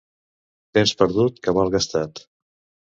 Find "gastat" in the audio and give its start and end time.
1.77-2.29